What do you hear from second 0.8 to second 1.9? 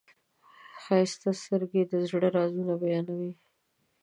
ښایسته سترګې